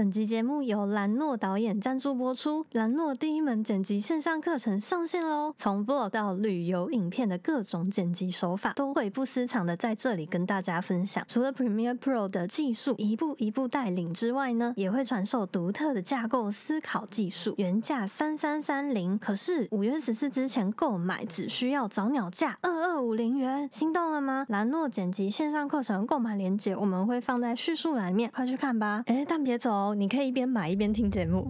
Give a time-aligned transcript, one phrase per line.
[0.00, 2.64] 本集节目由兰诺导演赞助播出。
[2.72, 5.54] 兰诺第一门剪辑线上课程上线喽！
[5.58, 11.22] 从 vlog 到旅游影片的各种剪辑手法，都会不私藏的在这里跟大家分享。
[11.28, 17.52] 除了 Premiere Pro 的技术一步一步带领之外呢，也会传授独特的架构思考技术。
[17.58, 24.46] 原价三三三零，可是五月十四之前购买只需要早鸟价二二五零元，心动了吗？
[24.48, 29.04] 兰诺剪辑线上课程购买链接我们会放在叙述栏里面，快去看吧！
[29.06, 29.89] 哎，但别走。
[29.94, 31.48] 你可以一边买一边听节目。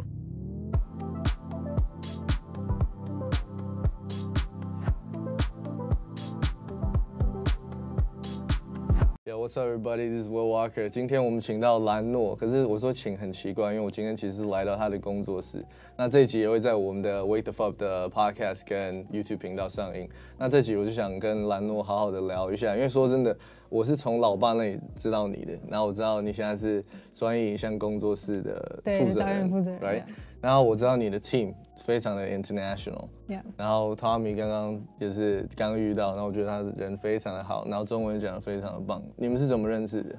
[9.24, 10.08] Yeah, what's up, everybody?
[10.08, 10.88] This is Will Walker.
[10.88, 15.64] 今天我们请到兰诺，可是我说请很奇怪，因为我今天其实是来到他的工作室。
[15.96, 20.08] 那这一集也会在我们的 Wait the Fuck 的 Podcast 跟 YouTube 频道上映。
[20.36, 23.36] 那这集我就想跟兰诺好好的聊一下，因为说真的。
[23.70, 26.84] 我是从老爸那里知道你的，然后我知道你现在是
[27.14, 30.02] 专业影像工作室的负责人，right？
[30.40, 33.40] 然后我知道你的 team 非常的 international，yeah。
[33.56, 39.00] 然后 Tommy 刚刚也是刚遇到，然后我觉得他人非常的好，然后中文讲的非常的棒。
[39.16, 40.16] 你们是怎么认识的？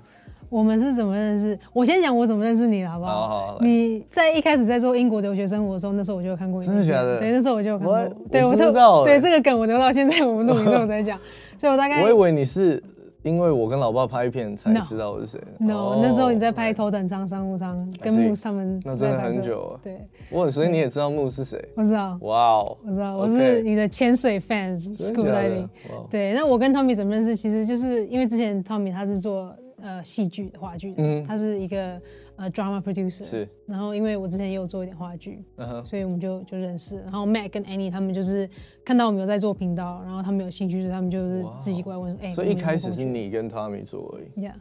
[0.50, 1.58] 我们是怎么认识？
[1.74, 3.28] 我先讲我怎么认识你，好不好？
[3.28, 3.60] 好好。
[3.62, 6.62] 你在一开始在做英国留学生活的时候，那时候我就有看过。
[6.64, 7.20] 真的假的？
[7.20, 8.00] 对，那时候我就有看过。
[8.32, 9.04] 对，我知道。
[9.04, 11.20] 对这个梗，我留到现在我们录影之后才讲。
[11.58, 12.04] 所以我大概。
[12.04, 12.82] 我以为你是。
[13.24, 15.40] 因为我跟老爸拍片才知道我是谁。
[15.60, 18.80] No，那时候你在拍头等舱商务舱，跟木他们。
[18.84, 19.80] 那真的很久了。
[19.84, 20.08] 对。
[20.32, 21.64] 我所以你也知道木是谁？
[21.76, 22.18] 我知道。
[22.22, 22.78] 哇哦。
[22.84, 25.68] 我知道，我是你的潜水 fans，scuba diving。
[26.10, 27.36] 对，那我跟 Tommy 怎么认识？
[27.36, 32.00] 其实就是因为之前 Tommy 他是做呃戏剧的话剧的，他是一个。
[32.42, 35.44] 呃，drama producer 是，然后因为我之前也有做一点话剧，
[35.86, 37.00] 所以我们就就认识。
[37.04, 38.50] 然后 Matt 跟 Annie 他们就是
[38.84, 44.48] 看到我们有在做频道，然后他们有兴趣，所以他们就是自己过来问说：“哎。”所以一开始是你跟 Tommy 做而已。
[44.48, 44.54] Yeah。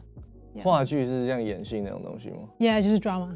[0.61, 3.29] 话剧是像演戏那种东西吗？Yeah，就是 drama，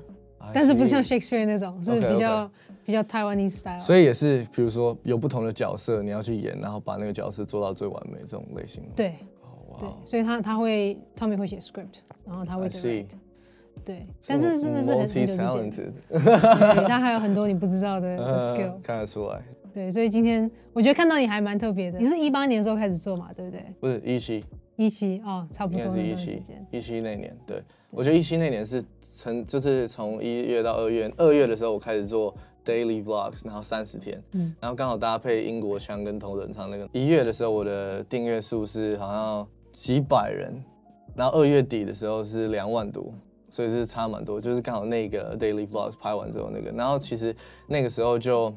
[0.53, 2.51] 但是不是像 Shakespeare 那种，是比较
[2.85, 3.79] 比较 Taiwanese style。
[3.79, 8.83] 所以也是，比如说有不同的角色，你要去演，然后把那个角色做到最完美这种类型。
[8.95, 9.15] 对。
[9.77, 13.07] 对，所以他他会 Tommy 会写 script，然后他会 direct。
[13.85, 15.21] 对，但是真的是很很
[15.63, 15.93] 有之
[16.87, 18.17] 他还有很多你不知道的
[18.53, 19.41] skill，看得出来。
[19.73, 21.99] 对，所以今天我觉得看到你还蛮特别的。
[21.99, 23.61] 你是一八年的时候开始做嘛，对不对？
[23.79, 24.45] 不是一七，
[24.77, 25.81] 一七哦，差不多。
[25.81, 26.41] 应该是一七，
[26.71, 27.35] 一七那年。
[27.45, 36.87] 对，我觉得一七那年是从就是从一月到二月，二月的时候我开始做 daily vlogs，然后三十天，嗯，然后刚好搭配英国腔跟同仁唱那个。
[36.93, 40.53] 一月的时候我的订阅数是好像几百人，
[41.15, 43.13] 然后二月底的时候是两万多。
[43.55, 47.33] 所以是差蛮多，就是刚好那个 daily vlogs 拍完之后那个，然后其实
[47.67, 48.53] 那个时候就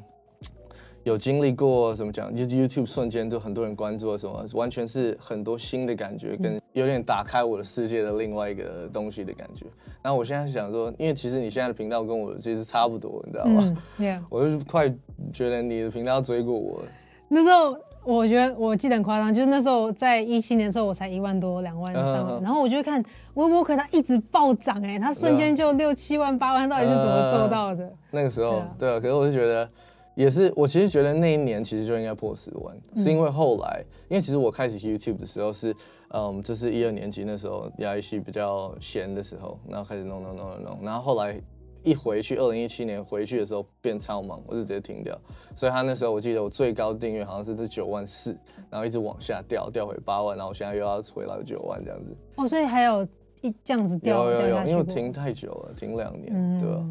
[1.05, 9.67] 有经历过怎么讲，就是 YouTube 瞬间就很多人关注什么，完全是很多新的感觉，跟有点打开我的世界的另外一个东西的感觉。
[10.03, 13.79] 然后我现在想说，因为其实你现在的频道跟我其实差不多，你知道吗？
[13.99, 14.93] 嗯，我就快
[15.33, 16.89] 觉得你的频道要追过我了。
[17.29, 17.79] 那时候。
[18.15, 23.05] 我觉得我记得很夸张，就是那时候在一七年的时候，我才一万多两万上，然后我就看
[23.35, 27.93] Walker 他一直暴涨，哎，它瞬间就六七万八万，到底是怎么做到的？
[28.11, 29.69] 那个时候，对啊，可是我是觉得，
[30.15, 35.75] 也是我其实觉得那一年其实就应该破十万，是因为后来，因为其实我开始 YouTube 的时候是，
[36.15, 41.39] 嗯，就是一二年级那时候牙医系比较闲的时候，然后开始弄弄弄弄弄，然后后来。
[41.83, 45.19] 一回去，二零一七年回去的时候变超忙，我就直接停掉。
[45.55, 48.37] 所以他那时候我记得我最高订阅好像是这九万四，
[48.71, 52.17] 然后一直往下掉，掉回八万，然后我现在又要回到九万这样子。
[52.37, 53.07] 哦，所以还有
[53.43, 56.85] 一这样子掉，有有有，因为停太久了，停两年，对吧？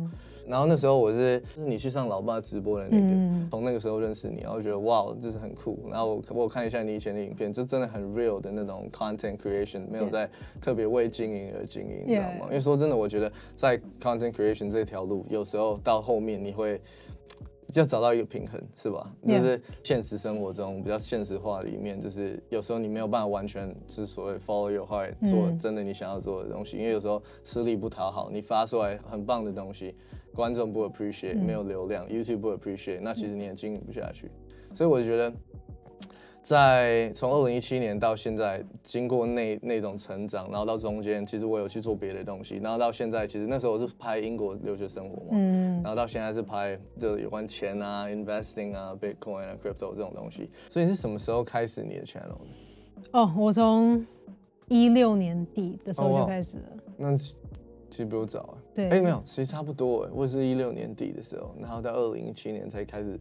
[0.48, 5.78] 然后那时候我是就是你去上老爸直播的那个，从那个时候认识你，然后觉得哇，这是很酷。
[5.90, 10.30] 然后我我看一下你以前的影片，就真的很 real 的那种 content creation，没有在
[10.62, 12.46] 特别为经营而经营，你知道吗？
[12.46, 16.80] 因为说真的，我觉得在 content creation 这条路，有时候到后面你会。
[17.76, 19.12] 要找到一个平衡，是吧？
[19.28, 29.94] 就是现实生活中比较现实化里面，就是有时候你没有办法完全是所谓 follow your heart 做真的你想要做的东西，因为有时候吃力不讨好，你发出来很棒的东西，
[30.38, 34.32] 观众不 appreciate，没有流量，YouTube 不 appreciate，那其实你也经营不下去。
[34.74, 35.34] 所以我觉得。
[36.44, 50.50] 在从二零一七年到现在，经过那那种成长，然后到中间，其实我有去做别的东西，然后到现在，其实那时候我是拍英国留学生活嘛，嗯，然后到现在是拍就有关钱啊、investing 啊、Bitcoin 啊、Crypto 这种东西。
[50.70, 53.10] 所以你是什么时候开始你的 channel 的？
[53.12, 54.08] 哦，我从
[54.70, 56.64] 一六年底的时候就开始了。
[56.96, 57.36] 那其
[57.92, 58.56] 实比我早啊。
[58.78, 58.90] 对。
[58.90, 63.20] 哎，没有，其实差不多哎，我也是一六年底的时候，然后到二零一七年才开始。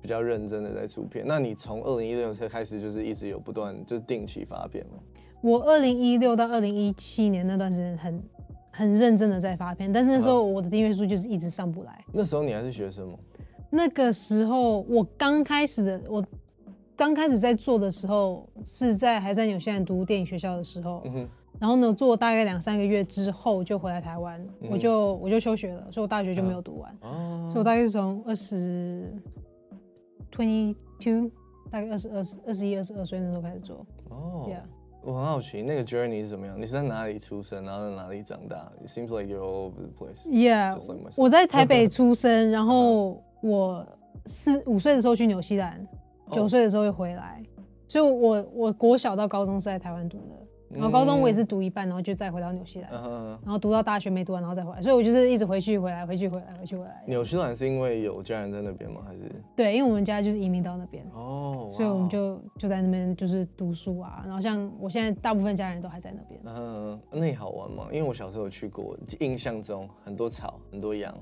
[0.00, 4.92] 比较认真的在出片，那你从二零一六年开始就是一直有不断就定期发片吗？
[5.40, 8.22] 我二零一六到二零一七年那段时间很
[8.70, 12.04] 很认真的在发片，但是那时候我的订阅数就是一直上不来。
[12.12, 13.18] 那时候你还是学生吗？
[13.70, 16.24] 那个时候我刚开始的，我
[16.96, 21.02] 刚开始在做的时候是在还在纽西兰读电影学校的时候，
[21.60, 26.96] 然后呢做大概两三个月之后就回来台湾，我就我就休学了，所以我大学就没有读完。
[27.02, 29.12] 哦，所以我大概是从二十
[30.32, 31.30] twenty two。
[31.70, 33.84] 大概二十二、二十一、二十二岁那时候开始做。
[34.08, 34.62] 哦，Yeah，
[35.02, 36.58] 我很好奇那个 journey 是怎么样？
[36.58, 40.26] 你是在哪里出生，然后在哪里长大？It seems like you're all over the place.
[40.26, 40.74] Yeah，
[41.18, 43.86] 我在台北 出生，然后我
[44.24, 45.86] 四五岁的时候去纽西兰，
[46.32, 47.42] 九岁的时候又回来，
[47.86, 50.47] 所以我我国小到高中是在台湾读的。
[50.70, 52.90] 然后高中我也是读一半，然后就再回到纽西兰，
[53.42, 57.02] 然后读到大学没读完，然后再回来，所以我就是一直回去回来，回去回来，回去回来。
[57.06, 59.00] 纽西兰是因为有家人在那边吗？
[59.06, 59.22] 还是？
[59.56, 64.22] 对，因为我们家就是移民到那边哦，所以我们就就在那边就是读书啊。
[64.24, 66.40] 然后像我现在大部分家人都还在那边。
[66.44, 67.86] 嗯，那里好玩吗？
[67.90, 71.14] 因为我小时候有去过，印象中很多草，很多羊。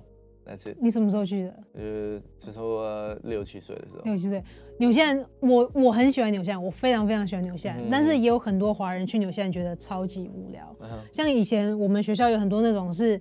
[0.80, 1.54] 你什么时候去的？
[1.74, 4.02] 呃，就说六七岁的时候。
[4.04, 4.42] 六七岁，
[4.78, 10.76] 纽西兰，我我很喜欢纽西兰，我非常非常喜欢纽西兰，但是也有很多华人去纽西兰觉得超级无聊。
[11.12, 13.20] 像以前我们学校有很多那种是。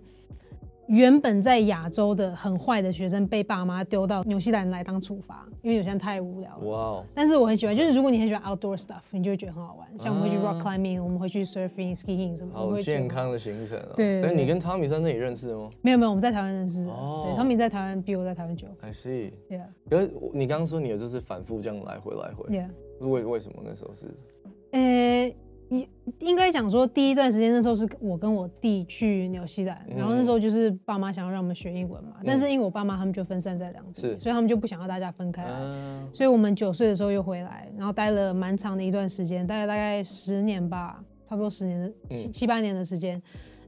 [0.88, 6.66] 原本在亚洲的很坏的学生被爸妈丢到纽西兰来当处罚，因为纽西兰太无聊了。
[6.66, 7.06] 哇哦！
[7.14, 9.88] 但是我很喜欢，就是如果你很喜欢 outdoor stuff，你就会觉得很好玩。
[9.98, 12.54] 像我们会去 rock climbing，我们会去 surfing、skiing 什么。
[12.54, 13.94] 好健康的行程哦。
[13.96, 14.24] 对。
[14.24, 15.70] 哎，你跟 Tommy 在那里认识的吗？
[15.82, 16.88] 没有没有，我们在台湾认识。
[16.90, 17.26] 哦。
[17.26, 18.68] 对，Tommy 在台湾比我在台湾久。
[18.82, 19.32] I see。
[19.50, 19.66] Yeah。
[19.90, 22.46] 可是你刚刚说你有就是反复这样来回来回。
[22.56, 22.70] Yeah。
[23.00, 24.06] 为为什么那时候是？
[24.72, 25.34] 呃。
[25.70, 25.88] 应
[26.20, 35.60] 应该讲说，第一段时间那时候是我跟我弟去纽西兰，然后那时候就是爸妈想要让我们学英文嘛，但是因为我爸妈他们就分散在两地，所以他们就不想要大家分开来，
[36.14, 43.22] 所以我们九岁的时候又回来，然后待了蛮长的一段时间，待了大概十年吧，差不多十年的七七八年的时间。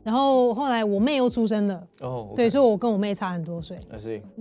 [0.08, 3.78] 然后后来我妹又出生了，哦，对，所以我跟我妹差很多岁，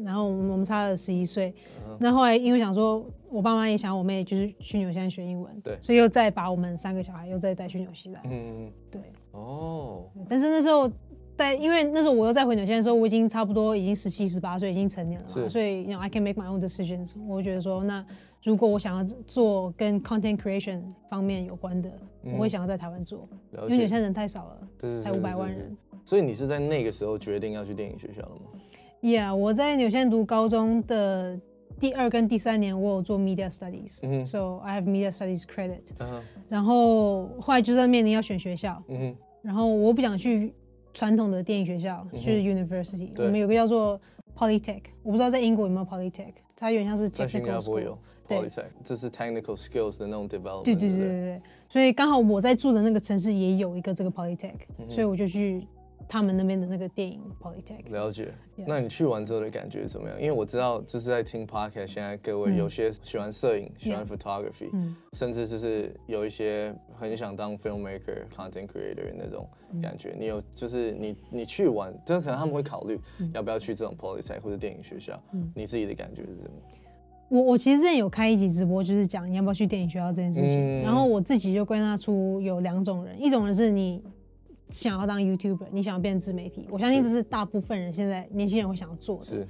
[0.04, 1.52] 然后我们差了十一岁。
[1.98, 8.22] 那后来因为想说，我爸妈也想我妹就是去纽西兰学英文，对，所以又再把我们三个小孩又再带去纽西兰。
[8.26, 9.00] 嗯，对。
[9.32, 10.04] 哦。
[10.28, 10.88] 但是那时候
[11.36, 17.14] 带，因为那时候我又再回纽西兰的时候，我已经差不多已经十七十八岁，已经成年了，所以 you know I can make my own decisions。
[17.26, 18.06] 我觉得说那。
[18.46, 21.90] 如果我想要做跟 content creation 方面有关的，
[22.22, 23.28] 我会想要在台湾做，
[23.68, 25.76] 因为有些人太少了，才五百万人。
[26.04, 28.42] 所以你是在那个时候决定要去电影学校的吗
[29.02, 31.36] ？Yeah，我在纽西兰读高中的
[31.80, 35.82] 第二跟第三年，我有做 media studies，so I have media studies credit。
[36.48, 38.80] 然后后来就在面临要选学校，
[39.42, 40.54] 然后我不想去
[40.94, 43.10] 传统的电影学校，就是 university。
[43.16, 44.00] 我们有个叫做
[44.36, 47.28] Polytech，我不知道在英国有没有 Polytech，它有点像是 technical school。
[47.28, 47.98] 新加坡有
[48.28, 50.64] Polytech，，这是 technical skills 的那种 development。
[50.64, 55.66] 对对对对对，所以刚好我在住的那个城市也有一个这个 polytech，所以我就去
[56.08, 57.90] 他们那边的那个电影 polytech。
[57.90, 58.32] 了解。
[58.66, 60.20] 那你去完之后的感觉怎么样？
[60.20, 64.70] 因为我知道就是在听 podcast，现在各位有些喜欢摄影，喜欢 photography，
[65.12, 69.48] 甚至就是有一些很想当 filmmaker、content creator 那种
[69.82, 70.14] 感觉。
[70.18, 72.98] 你有就是你你去完，真的可能他们会考虑
[73.34, 75.20] 要不要去这种 polytech 或者电影学校。
[75.54, 76.52] 你自己的感觉是什么？
[77.28, 80.82] 我我其实之前有开一集直播，就是讲你要不要去电影学校这件事情。
[80.82, 84.00] 然后我自己就归纳出有两种人，一种人是你
[84.70, 86.66] 想要当 YouTuber，你想要变自媒体。
[86.70, 89.24] 我相信这是大部分人现在年轻人会想要做的。
[89.24, 89.46] 是，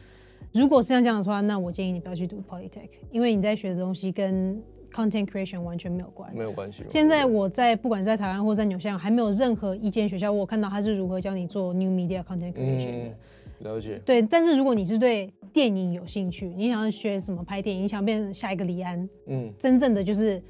[0.52, 6.34] 如果是像这样的话，那我建议你不要去读 Polytech，因为你在学的东西跟 Content Creation 完全没有关。
[6.34, 6.84] 没有关系。
[6.90, 13.14] 现在我在不管在台湾或在纽西兰，还没有任何一间学校我看到他是如何教你做 New Media Content Creation 的。
[13.60, 13.98] 了解。
[14.04, 20.42] 对，但是如果你是对电影有兴趣，你想要学什么拍电影，你想变成下一个李安，嗯，真正的就是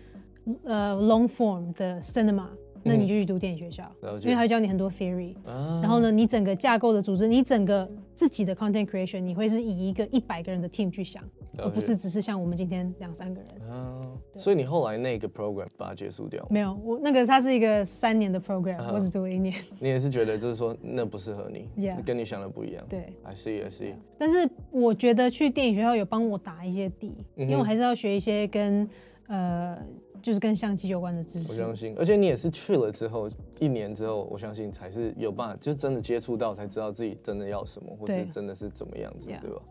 [0.64, 2.46] 呃 long form 的 cinema，
[2.86, 3.90] 那你就去读电影学校，
[4.22, 11.22] 因为他会教你很多 theory，然后呢，你整个架构的组织，你整个自己的 content creation，你会是以一个一百个人的 team 去想。
[11.58, 13.50] 而不是只是像我们今天两三个人。
[13.70, 16.46] 嗯，所以你后来那个 program 把它结束掉？
[16.50, 19.54] 没有，我那个它是一个三年的 program，我只读了一年。
[19.80, 21.70] 你也是觉得就是说那不适合你，
[22.04, 22.84] 跟你想的不一样。
[22.90, 23.94] 对，I see, I see。
[24.18, 28.86] 但是我觉得去电影学校有帮我打一些底，因为我还是要学一些跟
[29.28, 29.78] 呃
[30.26, 31.52] 就是跟相机有关的知识。
[31.52, 33.30] 我相信，而且你也是去了之后
[33.61, 39.62] 一年之后，我相信才是有办法，就是真的接触到才知道自己真的要什么，或是真的是怎么样子，对吧？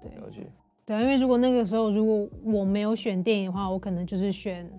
[0.00, 0.46] 对，了解。
[0.84, 4.70] 对啊，因为如果那个时候如果我没有选电影的话，我可能就是选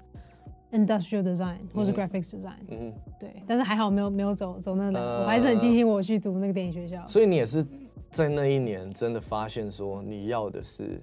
[0.72, 2.64] industrial design 或是 graphics design。
[2.70, 3.44] 嗯，对。
[3.46, 7.06] 但是还好没有没有走走那个，我还是很庆幸我去读那个电影学校。
[7.06, 7.66] 所以你也是
[8.10, 11.02] 在那一年真的发现说你要的是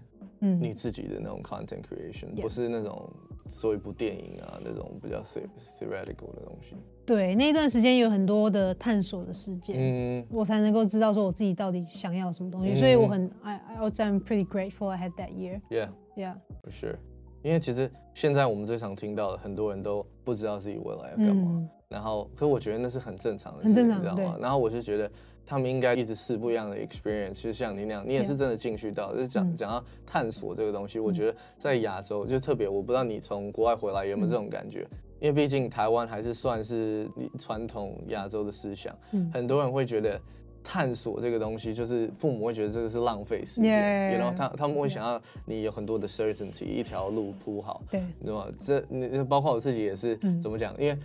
[0.61, 3.11] 你自己的那种 content creation，不是那种
[3.49, 6.77] 做一部电影啊那种比较 theoretical 的东西。
[7.07, 15.61] 对，那一段时间有很多的探索的时间，嗯，我才能够知道说我自己到底想要什么东西，所以我很 I I was I'm pretty grateful I had that year.
[15.69, 16.97] Yeah, yeah, for sure.
[17.43, 24.39] 因为其实现在我们最常听到的，很多人都不知道自己未来要干嘛，然后，可我觉得那是很正常的，很正常，你知道吗？
[24.41, 25.11] 然后我是觉得
[25.47, 30.99] 他们应该一直试不一样的 experience，就像你那样，你也是真的进去到，就是讲讲到探索这个东西。
[30.99, 34.87] 我觉得在亚洲就特别，我不知道你从国外回来有没有这种感觉。
[35.21, 37.09] 因为毕竟台湾还是算是
[37.39, 38.95] 传统亚洲的思想，
[39.33, 40.21] 很多人会觉得
[40.63, 48.53] 探索这个东西，就是父母会觉得这个是浪费时间，然后他他们会想要你有很多的 certainty，一条路铺好，对，知道吗？
[48.61, 50.75] 这你包括我自己也是怎么讲？
[50.79, 50.99] 因为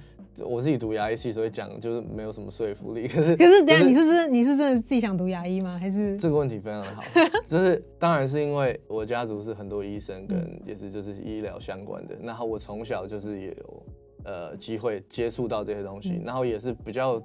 [0.46, 3.08] 我自己读牙医系，所以讲就是没有什么说服力。
[3.08, 5.77] 可 是可是，等下你是真你是真的自己想读牙医吗？
[5.79, 7.03] 还是这个问题非常好，
[7.48, 13.84] 就是当然是因为我家族是很多医生跟也是就是医疗相关的，然后我从小就是也有。
[14.25, 17.19] 呃，机会接触到这些东西，然后也是比较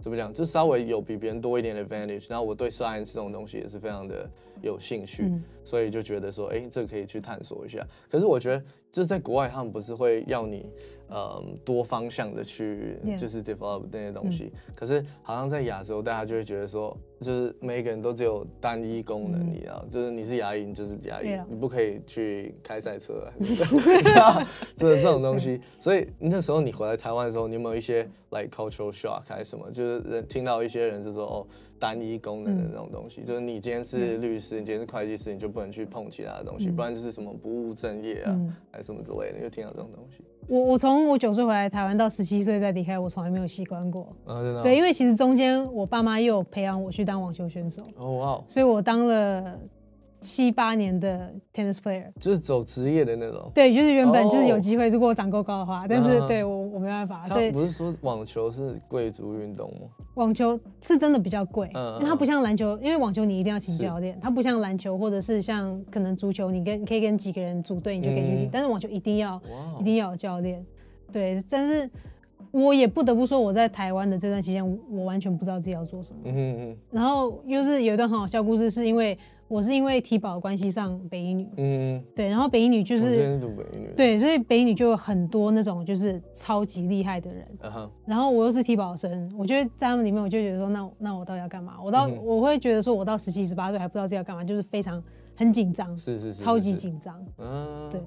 [0.00, 2.26] 怎么讲，就稍微有比别人多一点的 advantage。
[2.30, 4.28] 然后我对 science 这种东西也是非常的
[4.62, 5.30] 有兴趣，
[5.62, 7.86] 所以就觉得说，哎，这可以去探索一下。
[8.10, 10.64] 可是我觉得，就是在国外，他们不是会要你。
[11.10, 23.28] 嗯，多方向的去就是 develop 那些东西，可是好像在亚洲，大家就会觉得说，就是每一个人都只有单一功能，你知道，就是你是牙医，你就是牙医，你不可以去开赛车，
[24.76, 25.60] 就是这种东西。
[25.78, 29.70] 所以那时候你回来台湾的时候，你有没有一些 like cultural shock 还是什么？
[29.70, 31.46] 就是人听到一些人就说，哦，
[31.78, 38.34] 单一功能的那种东西，就是你今天是律师，你今天是会计师，你就不能去碰其他的东西，不然就是什么不务正业啊，
[38.72, 40.24] 还是什么之类的，你就听到这种东西。
[40.48, 44.12] 我我从我九岁回来台湾到十七岁再离开，我从来没有习惯过。
[44.24, 44.62] 啊，真的。
[44.64, 47.82] 对，因为其实中间我爸妈又有培养我去当网球选手。
[47.96, 48.44] 哦哇。
[48.46, 49.58] 所以我当了。
[50.22, 53.50] 七八年的 tennis player，就是走职业的那种。
[53.54, 57.26] 对，就是原本就是有机会，如果我长够高的话，但是对我我没办法。
[57.26, 59.88] 所以不是说网球是贵族运动吗？
[60.16, 69.40] 网球是真的比较贵，因为它不像篮球，因为网球你一定要请教练，它不像篮球或者是像可能足球，你跟可以跟几个人组队你就可以去但是网球一定要
[69.80, 70.62] 一定要有教练。
[71.10, 71.90] 对，但是
[72.50, 76.20] 我也不得不说，我在台湾的这段期间，我完全不知道自己要做什么。
[76.24, 76.76] 嗯嗯。
[76.90, 79.18] 然后又是有一段很好笑故事，是因为。
[79.50, 83.36] 我是因为体保关系上北医女，嗯，对，然后北医女就是
[83.96, 87.44] 对，所以北医女就有很多那种就是超级厉害的人，
[88.06, 91.74] 然后我又是体保生，我觉得在他们里面，我就觉得说，那那我到底要干嘛？
[91.84, 95.02] 我到我会觉得说，我到十七十八岁还不知道自己要干嘛，就是非常
[95.34, 98.00] 很紧张，是是是，超级紧张，嗯，对。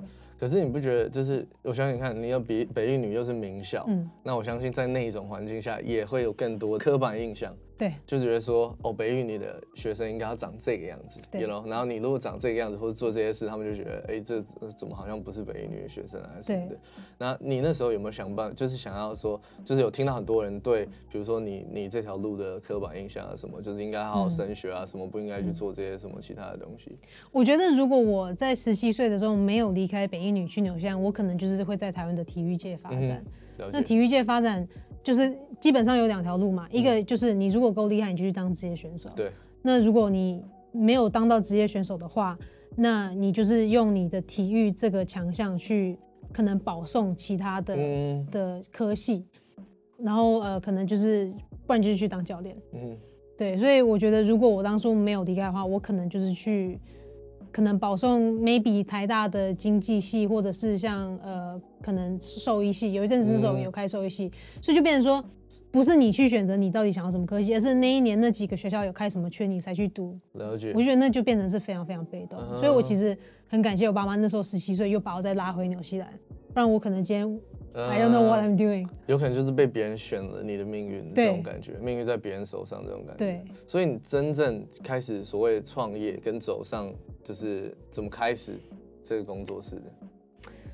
[0.43, 7.55] 可是你不觉得，就是我想想看，你要比北一女又是名校，嗯，那我相信在那一种环境下，也会有更多刻板印象。
[7.75, 11.63] 对，就觉得说，哦，北语你的学生应该要长这个样子，对喽。
[11.67, 14.41] 然后你如果长这个样子或者做这些事，他们就觉得，哎，这
[14.77, 16.77] 怎么好像不是北语女的学生啊什么的。
[17.17, 26.95] 那你那时候有没有想办，就是想要说，就是有听到很多人对，比如说你你这条路的刻板印象啊什么，就是应该好好升学啊，什么不应该去做这些什么其他的东西。
[27.31, 33.25] 我觉得如果我在十七岁的时候没有离开北一女去纽西兰，我可能就是会在台湾的体育界发展。
[33.71, 34.67] 那体育界发展。
[35.03, 39.09] 就是基本上有两条路嘛，一个就是你如果够厉害，你就去当职业选手。
[39.15, 39.31] 对。
[39.61, 40.43] 那如果你
[40.73, 42.37] 没有当到职业选手的话，
[42.75, 45.97] 那你就是用你的体育这个强项去
[46.33, 47.77] 可能保送其他的
[48.29, 49.25] 的科系，
[49.97, 51.33] 然后呃可能就是
[51.65, 52.57] 不然就是去当教练。
[52.73, 52.97] 嗯。
[53.37, 56.77] 对，所以我觉得如果我当初没有离开的话，我可能就是去。
[57.53, 65.23] 可能保送 maybe 台大的经济系，或者是像呃可能兽医系，有一阵子那时候有开兽医系，所以就变成说，
[65.73, 70.15] 不是你去选择你到底想要什么科系，而是那一年那几个学校有开什么缺，你才去读。
[70.33, 70.71] 了解。
[70.75, 76.07] 我觉得那就变成是非常非常被动，所以我其实很感谢我爸妈那时候十七岁又把我再拉回纽西兰，
[76.53, 77.39] 不然我可能今天。
[77.75, 78.87] I don't know what I'm doing。
[79.07, 83.25] 有可能就是被别人选了你的命运这种感觉，命运在别人手上这种感觉。
[83.25, 83.41] 对。
[83.65, 88.59] 所以你真正开始所谓创业跟走上，就是怎么开始
[89.03, 89.91] 这个工作室的？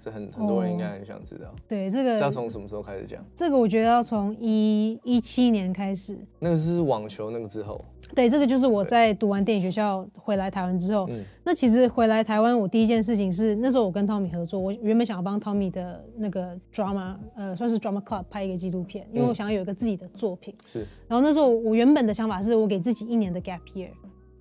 [0.10, 1.54] 这很很多人应该很想知道。
[1.68, 3.24] 对，这个要从什么时候开始讲？
[3.36, 6.18] 这个我觉得要从一一七年开始。
[6.40, 7.84] 那个是网球那个之后。
[8.16, 11.06] 对，这个就是我在读完电影学校回来台湾之后。
[11.10, 11.24] 嗯。
[11.44, 20.56] 那其实回来台湾，我第一件事情是那时候我跟 Tommy 合作，我原本想要帮 Tommy 的那个 drama，呃，算是 drama club 拍一个纪录片，因为我想要有一个自己的作品。
[20.66, 20.80] 是。
[21.08, 23.90] 然后那时候我原本的想法是我给自己一年的 gap year，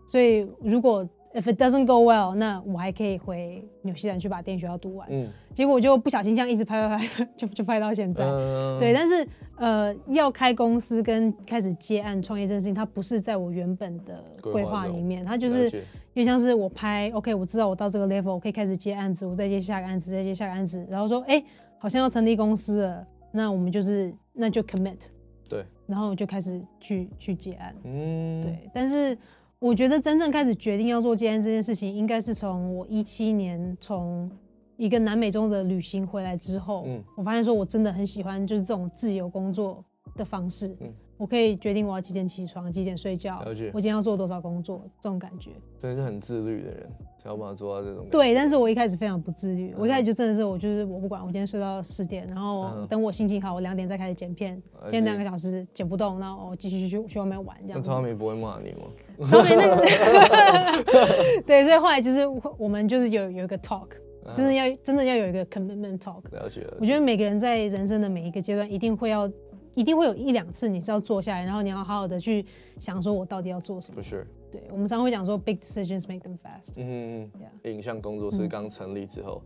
[0.07, 1.07] 所以如果
[1.38, 5.07] If it doesn't go well，那我还可以回纽西兰去把电影学校读完。
[5.09, 8.25] 嗯，结果我就不小心这样一直拍拍拍， 就就拍到现在。
[8.76, 21.40] 对，但是呃，要开公司跟开始接案创业这件事情，它不是在我原本的规划里面，它就是因为像是我拍 OK，我知道我到这个 level，我可以开始接案子，我再接下个案子，再接下个案子，然后说哎，
[21.78, 25.07] 好像要成立公司了，那我们就是那就 commit，
[25.49, 28.59] 对，然后就开始去去接案，嗯，对。
[28.75, 29.16] 但是
[29.61, 34.31] 我觉得真正开始决定要做戒烟这件事情，应该是从我一七年从
[34.77, 39.85] 一个南美洲的旅行回来之后，嗯，我发现说我真的很喜欢就是这种自由工作
[40.15, 40.93] 的方式，嗯。
[41.19, 43.43] 我可以决定我要几点起床，几点睡觉。
[43.43, 43.71] 了解。
[43.75, 45.51] 我今天要做多少工作，这种感觉。
[45.81, 48.07] 所以是很自律的人才有办法做到这种。
[48.11, 49.75] 对，但是我一开始非常不自律。
[49.77, 54.61] 我一开始就真的是，我就是我不管，我今天睡到十点，然后等我心情好，我两点再开始剪片。
[54.89, 57.83] 今天两个小时剪不动，然后我继续去去外面玩这样。
[57.83, 58.87] 那汤米不会骂你吗？
[59.29, 59.85] 超米那个。
[61.45, 62.21] 对，所以后来就是
[62.57, 63.89] 我们就是有有一个 talk，
[64.33, 66.23] 真的要真的要有一个 commitment talk。
[66.31, 66.65] 了解。
[66.79, 69.29] 我觉得每个人在人生的每一个阶段一定会要。
[69.78, 72.44] 一定会有一两次你是要坐下来，然后你要好好的去
[72.80, 73.97] 想说，我到底要做什么。
[73.97, 76.73] 不是，对我们常会讲说，big decisions make them fast。
[76.75, 77.30] 嗯
[77.62, 77.73] 嗯。
[77.73, 79.40] 影像工作室刚成立之后，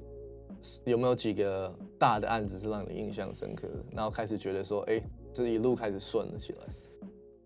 [0.86, 3.84] 有没有几个大的案子是让你印象深刻的？
[3.94, 4.98] 然后开始觉得说，哎，
[5.34, 6.60] 这一路开始顺了起来。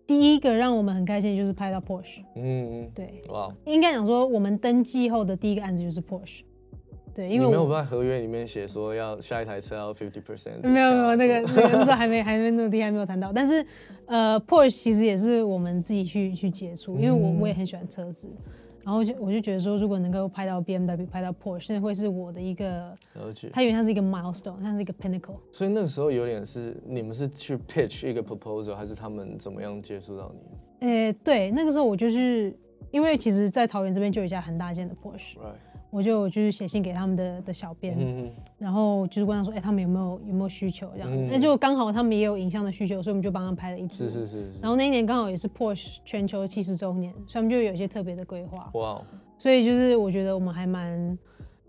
[0.05, 2.23] 第一个让我们很开心就是拍到 Porsche。
[2.35, 2.91] 嗯嗯。
[2.95, 3.21] 对。
[3.27, 3.53] 哇。
[3.65, 6.43] 应该讲说，我们登记后的第一个案子就是 Porsche。
[7.17, 10.61] 对，因为没有在合约里面写说要下一台车要 fifty percent。
[10.61, 13.33] 没有没有，那个那个时候还没还没那么低，还没有谈到。
[13.33, 13.65] 但是，
[14.05, 18.29] 呃，Porsche 其实也是我们自己去去接触，因为我我也很喜欢车子，
[18.83, 22.95] 然后就我就觉得说，如果能够拍到 BMW，拍到 Porsche，现在会是我的一个，
[23.51, 25.37] 它有点像是一个 milestone，像是一个 pinnacle。
[25.51, 30.31] 所以那个时候有点是你们是去 pitch 一个 proposal，还是他们怎么样接触到
[30.81, 30.87] 你？
[30.87, 32.55] 诶，对，那个时候我就是
[32.91, 35.37] 因为其实，在桃园这边就有一家很大件的 Porsche。
[35.97, 41.09] 我就就是写信给他们的的小编，嗯然后就是问他说，哎，他们有没有有没有需求这样？
[41.27, 44.07] 那就刚好他们也有影像的需求，所以我们就帮他拍了一支。
[44.07, 44.59] 是是是。
[44.61, 48.69] 然后那一年刚好也是 Porsche 全球七十周年，所以我们就有一些特别的规划。
[48.75, 49.01] 哇。
[49.39, 51.17] 所以就是我觉得我们还蛮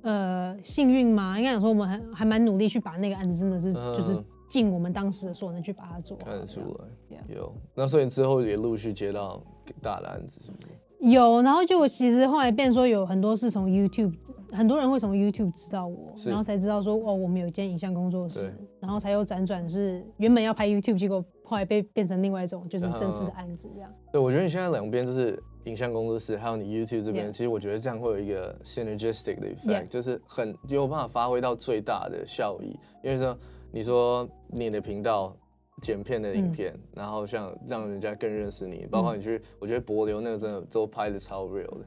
[0.03, 6.19] 呃幸运嘛，应该讲说我们还还蛮努力去把那个案子真的是就是尽我们当时的所能去把它做。
[6.19, 7.19] 看得出来。
[7.35, 7.51] 有。
[7.75, 9.43] 那所以之后也陆续接到
[9.81, 10.69] 大的案子，是不是？
[11.01, 14.15] 有，然后就其实后来变说有很多是从 YouTube，
[14.53, 23.91] 很多人会从 YouTube 知道我，然后才知道说哦，我们有一间影像工作室，然后才有辗转是原本要拍 YouTube，结果后来被变成另外一种就是正式的案子这样。
[24.11, 32.77] 对，我觉得你现在两边就是影像工作室，还有你 YouTube 这边，其实我觉得这样会有一个 synergistic 的 effect，就是很有办法发挥到最大的效益。
[33.05, 33.39] 因为说
[33.71, 35.37] 你说你的频道。
[35.81, 41.85] 剪片的影片，然后像让人家更认识你，包括你去，我觉得博流那个真的都拍的超 real 的。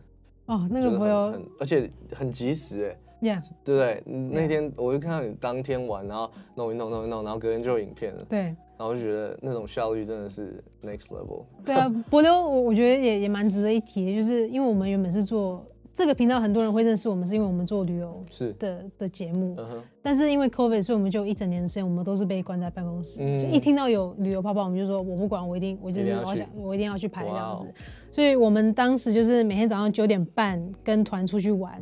[0.47, 2.97] 哦，那个博流，而且很及时哎。
[3.21, 3.39] Yeah。
[3.63, 4.03] 对不对？
[4.31, 8.25] 那天我就看到你当天玩，然后弄一弄弄一弄，然后隔天就有影片了。
[8.27, 8.39] 对。
[8.39, 11.43] 然后就觉得那种效率真的是 next level。
[11.63, 15.63] 对啊，博流我我觉得也也蛮值得一提的，就是因为我们原本是做。
[16.01, 19.55] 这个频道很多人会认识我们，是因为我们做旅游是的的节目。
[20.01, 23.17] 但是因为 COVID，所以我们就一整年的时间，我们都是被关在办公室。
[23.37, 27.71] 所以一听到有旅游泡泡，我们就说我不管，我一定我就是我想我一定要去拍这样子。
[28.09, 31.79] 所以我们当时就是每天早上九点半跟团出去玩，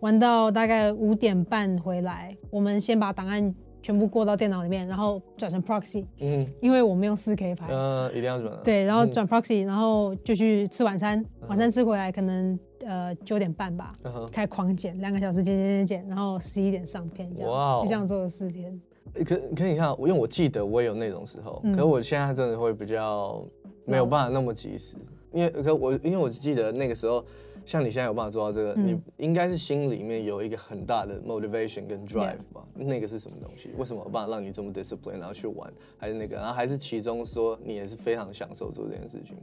[0.00, 2.36] 玩到大概五点半回来。
[2.50, 6.04] 我们先把档案全部过到电脑里面，然后转成 Proxy。
[6.20, 8.52] 嗯，因为我们用四 K 拍，嗯，一定要转。
[8.62, 11.24] 对，然后转 Proxy，然后就去吃晚餐。
[11.48, 12.58] 晚餐吃回来可能。
[12.86, 13.94] 呃，九点半吧，
[14.30, 18.80] 开狂剪，两个小时剪剪剪剪，然后十一点上片，这样，就这样做了四天。
[19.24, 23.44] 可可你看，因为我记得我也有那种时候，可我现在真的会比较
[23.84, 24.96] 没有办法那么及时，
[25.32, 27.24] 因为可我因为我记得那个时候，
[27.64, 32.66] 像你现在有办法做到这个，你应该是心里面有一个很大的 motivation 跟 drive 吧？
[32.74, 33.70] 那个是什么东西？
[33.76, 35.70] 为什么有办法让你这么 discipline，然后去玩？
[35.98, 36.36] 还是那个？
[36.36, 39.36] 然后还是其中说你也是非常享受做这件事情？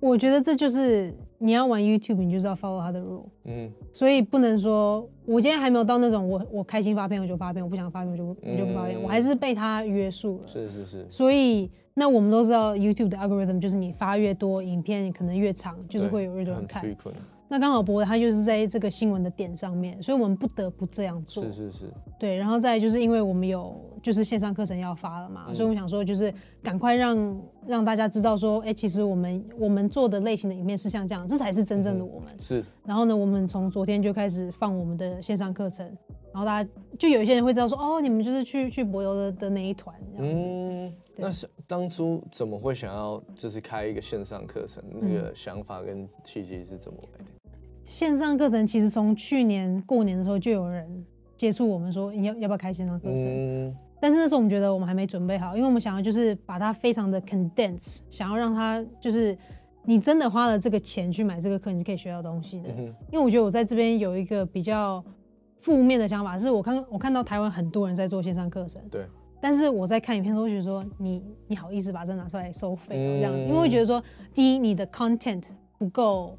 [0.00, 3.24] 我觉得这就是你要玩 YouTube，你就是要 follow 他的 rule。
[3.44, 10.46] 嗯，所以不能说我今天还没有到那种我我开心发片我就发片，我不想发片我就我就不发片，我还是被他约束了。
[10.46, 11.06] 是是是。
[11.10, 16.84] 所以那我们都知道 YouTube 的 algorithm 就是你发越多影片可能越长，就是会有越多人看。
[17.48, 21.44] 那刚好博他就是在这个新闻的点上面，所以我们不得不这样做。
[21.44, 21.84] 是是是。
[22.18, 32.28] 对，然后再就是因为我们有就是线上课程要发了嘛，所以我们想说就是赶快让让大家知道说，哎，其实我们我们做的类型的影片是像这样，这才是真正的我们。
[32.40, 32.62] 是。
[32.84, 35.84] 然后呢，我们从昨天就开始放我们的线上课程，
[36.32, 40.46] 然后大家就有一些人会知道说，哦，你们就是去去博游的的那一团这样子。
[40.46, 40.94] 嗯。
[41.16, 44.84] 那是当初怎么会想要就是开一个线上课程？
[44.88, 47.30] 那个想法跟契机是怎么来的？
[47.86, 51.04] 线上课程其实从去年过年的时候就有人
[51.36, 59.36] 接触我们说你要要不要开线上课程，但是那时候我们觉得我们还没准备好，因为我们想要就是把它非常的 condense，想要让它就是
[59.84, 62.68] 你真的花了这个钱去买这个课，你是可以学到东西的。
[62.68, 65.02] 因为我觉得我在这边有一个比较
[65.56, 69.06] 负面的想法，是我看我看到台湾很多人在做线上课程，对，
[69.40, 74.02] 但是我在看影片的时候，觉得说你你好意思把这拿出来收费这样，因为会觉得说，
[74.34, 75.44] 第一你的 content
[75.78, 76.38] 不够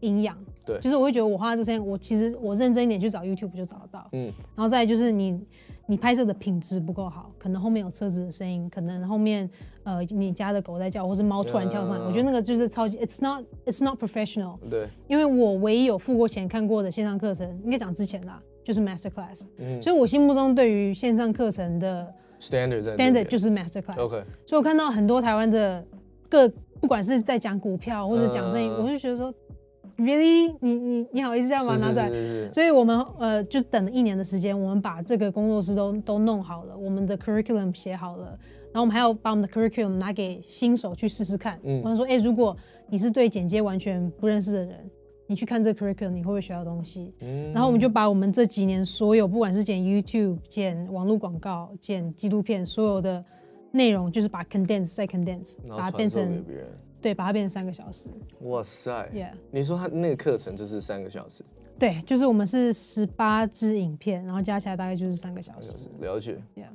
[0.00, 0.36] 营养，
[0.70, 5.40] 对，就是我会觉得我花这时间，我其实我认真一点去找 YouTube 就找得到，嗯，然后再就是你
[5.86, 9.48] 你拍摄的品质不够好，可能后面有车子的声音，可能后面
[9.82, 22.14] 呃你家的狗在叫，或是猫突然跳上来，我觉得那个就是超级 it's not it's not professional，对，因为我唯一有付过钱看过的线上课程，应该讲之前啦，就是 Master Class，嗯，所以我心目中对于线上课程的。
[22.40, 25.84] Standard Standard 就是 Master Class，OK，所以我看到很多台湾的
[26.26, 26.48] 各，
[26.80, 29.30] 不管是在讲股票或者讲生意，我就觉得说
[30.00, 31.76] ，Really，你你你好意思这样吗？
[31.76, 32.10] 拿出来。
[32.52, 38.26] 所以我们呃就等了一年的时间，我们把这个工作室都都弄好了，我们的 Curriculum 写好了，
[38.72, 41.58] 然后我们还要把我们的 Curriculum 拿给新手去试试看。
[41.62, 42.56] 嗯，我说，哎，如果
[42.88, 44.90] 你是对剪接完全不认识的人。
[45.26, 47.14] 你去看这 curriculum，你会不会学到东西？
[47.20, 53.24] 嗯，然后我们就把我们这几年所有，不管是剪 YouTube、剪网络广告、剪纪录片，所有的
[53.70, 56.44] 内容，就是把 condense 再 condense，把它变成
[57.00, 58.08] 对，把它变成三个小时。
[58.42, 61.44] 哇塞！Yeah，你说他那个课程就是三个小时？
[61.78, 65.88] 对，就是我们是十八支影片，然后加起来大概就是三个小时。
[66.00, 66.38] 了解。
[66.54, 66.66] Yeah。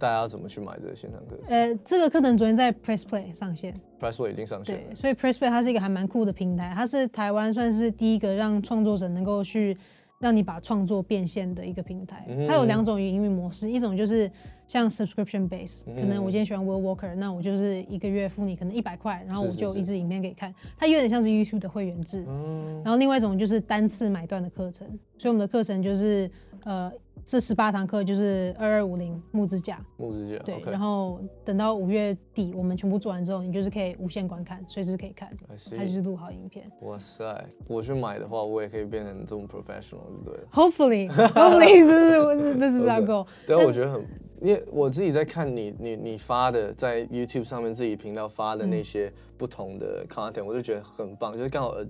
[0.00, 1.46] 大家要怎么去买这个线上课程？
[1.48, 4.76] 呃，这个课程昨天在 Press Play 上线，Press Play 已经上线。
[4.76, 9.76] 对，所以 Press Play 它是一个还蛮酷的平台，它是台湾算是第一个让创作者能够去
[10.18, 12.26] 让你把创作变现的一个平台。
[12.46, 14.30] 它有两种营运模式，一种就是
[14.66, 22.24] 像 subscription base，可能我今天喜欢 Will Walker，那我就是一个月付你可能一百块，然后我就一支影片给你看，它有点像是 YouTube 的会员制。
[22.28, 22.82] 嗯。
[22.84, 26.30] 然后另外一种就是单次买断的课程，所以我们的课程就是
[26.64, 26.92] 呃。
[27.30, 35.30] 这十八堂课就是二二五零木支架，木支架对，然后等到五月底我们全部做完之后，你就是可以无限观看，随时可以看，
[35.76, 36.64] 还是录好影片。
[36.80, 40.48] 哇塞，我去买的话，我也可以变成这种 professional 就对了。
[40.54, 43.26] Hopefully，Hopefully， 这是这是阿狗。
[43.46, 44.00] 对，我觉得很，
[44.40, 51.86] 因为我自己在看你你你发的在 YouTube 上面自己频道发的那些不同的 content，我就觉得很棒，就是刚好呃，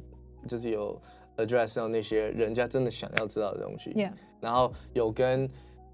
[0.48, 1.01] 就是有。
[1.38, 3.92] Address 到那些人家真的想要知道的东西，
[4.40, 5.48] 然后有跟，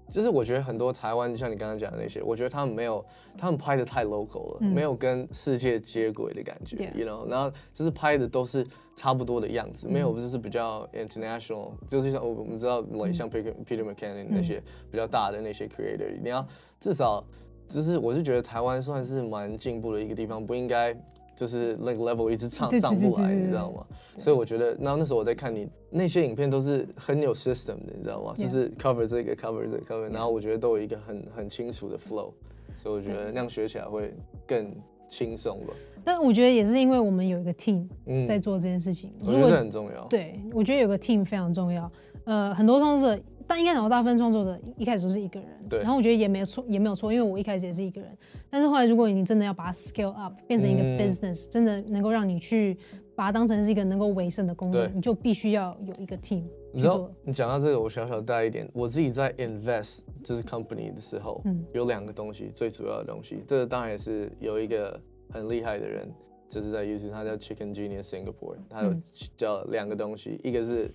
[0.09, 3.03] 就是我觉得很多台湾像你刚刚讲的那些，我觉得他们没有，
[3.37, 16.45] 他们拍的太 local 了，没有跟世界接轨的感觉，you know，然后就是拍的都是差不多的样子，没有就是比较 international，就是像我我们知道像 Peter Peter McKinnon 那些比较大的那些 creator，你要
[16.79, 17.23] 至少
[17.67, 20.95] 就是我是觉得台湾算是蛮进步的一个地方，不应该。
[21.35, 23.85] 就是那个 level 一直唱上不来，你知道吗？
[24.17, 28.33] 所以我觉得，然后那时候我在看你那些影片，都是很有 system 的，你知道吗？
[28.37, 32.31] 就是 cover 这个 cover 这个 cover，然后我觉得都有一个很很清楚的 flow，
[32.77, 34.13] 所以我觉得那样学起来会
[34.47, 34.73] 更
[35.09, 35.73] 轻松吧。
[36.05, 37.85] 但我觉得也是因为我们有一个 team
[38.25, 40.05] 在做这件事情，我觉得这很重要。
[40.05, 41.91] 对，我觉得有个 team 非常重要。
[42.23, 43.21] 呃，很多创作者。
[43.47, 45.79] 但应该讲到大部分创作者一开始都是一个人，对。
[45.79, 48.17] 然后我觉得也没有错，也没有错，因为我一开始也是一个人。
[48.49, 52.77] 但是后来，如果你真的要把它 scale up，变成一个 business，真的能够让你去
[53.15, 66.11] 把它当成是一个能够维生的工作，你就必须要有一个 team 你知道，你讲到这个，我小小带一点，我自己在 invest 就是 company 的时候，嗯，有两个东西，最主要的东西，这个当然也是有一个很厉害的人，
[66.49, 68.93] 就是在 YouTube，他叫 Chicken Genius Singapore，他有
[69.37, 70.91] 叫两个东西，一个是。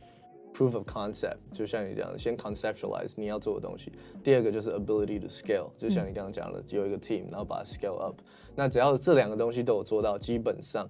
[0.53, 3.91] Proof of concept，就像你讲的，先 conceptualize 你要做的东西。
[4.23, 8.17] 第二个就是 ability to scale，就像你刚刚讲的，有一个 team，然后把它 scale up。
[8.55, 10.87] 那只要这两个东西都有做到，基本上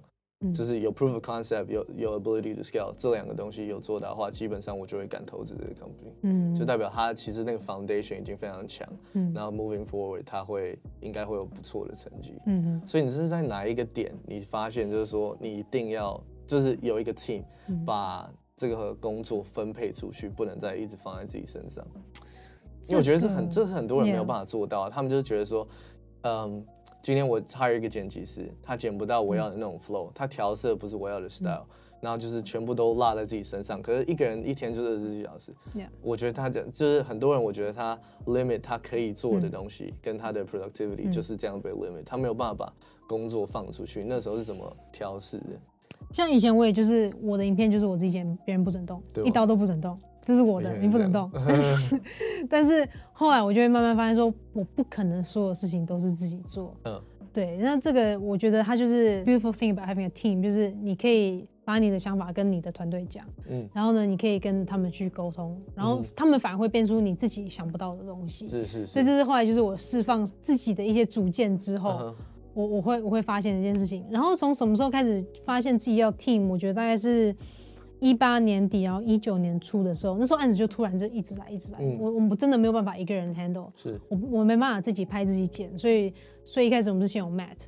[0.53, 6.11] 就是有 proof of concept，有有 ability to scale，这两个东西有做到的话，基本上我就会敢投资这个 company。
[6.23, 8.85] 嗯，就代表它其实那个 foundation 已经非常强。
[9.13, 12.33] 嗯，然后 moving forward，它会应该会有不错的成绩。
[12.47, 17.43] 嗯所以你这是在哪一个点，你发现就是说你一定要就是有一个 team
[17.85, 18.27] 把
[18.61, 21.83] 这个工作分配出去，不能再一直放在自己身上，
[22.85, 24.87] 因为我觉得这很，这是很多人没有办法做到。
[24.87, 25.67] 他们就是觉得说，
[26.21, 26.63] 嗯，
[27.01, 31.65] 今天我 hire 一个剪辑师，他剪不到我要的那种 flow，他调色不是我要的 style，
[32.01, 33.81] 然后就是全部都落在自己身上。
[33.81, 35.51] 可是一个人一天就是二十四小时，
[36.03, 42.73] 我觉得他讲就是很多人，我觉得他 limit 他可以做的东西跟他的 productivity 就是这样被 limit，他没有办法把
[43.07, 44.03] 工作放出去。
[44.03, 45.59] 那时候是怎么调试的？
[46.11, 51.31] 像以前我也就是我的影片就是我自己剪，别人不准动，一刀都不准动，这是我的，你不能动。
[52.49, 56.75] 但是后来我就会慢慢发现，说我不可能所有事情都是自己做。
[56.83, 57.57] 嗯，对。
[57.57, 68.49] 那这个我觉得它就是 beautiful thing about having a team，就是你可以把你的想法跟你的团队讲，嗯，然后呢，你可以跟他们去沟通，然后他们反而会变出你自己想不到的东西。
[68.49, 68.85] 是是是。
[68.87, 72.13] 所以这是后来就是我释放自己的一些主见之后。
[72.53, 76.47] 我我会我会发现一件事情，然后从什么时候开始发现自己要 team？
[76.47, 77.35] 我觉得大概是
[77.99, 81.79] 一八年底，然后一九年初的时候，那时候案子就突然就一直来，一直来。
[81.99, 83.99] 我我们真的没有办法一个人 handle，是。
[84.09, 87.67] 我我没办法自己拍自己剪，所以所以一开始我们是先有 Matt，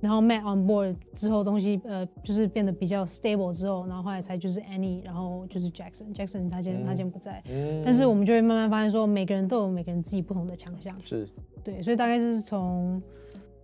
[0.00, 7.42] 然后 Matt on board 之后东西呃就是变得比较 stable 之后，然后后来才就是 Annie，然后就是 Jackson，Jackson 他今天他今天不在，
[7.84, 11.26] 但是我们就会慢慢发现说每个人都有每个人自己不同的强项，是。
[11.62, 13.02] 对，所以大概是从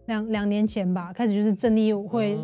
[0.07, 2.39] 两两年前吧开始就是正力会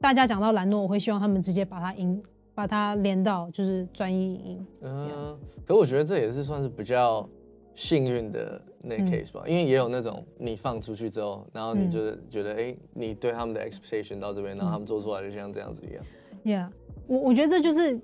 [0.00, 2.22] 大家讲到兰诺，我会希望他们直接把它赢。
[2.54, 7.26] 把它连到就是专一影音，嗯，可我觉得这也是算是比较
[7.74, 16.04] 幸运的那 case 吧，因为也有那种你放出去之后，然后你就是觉得哎，你对他们的 expectation 到这边，然后他们做出来就像这样子一样。
[16.44, 16.68] Yeah，
[17.06, 17.98] 我我觉得这就是